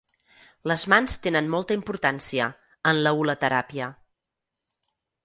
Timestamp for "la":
3.09-3.13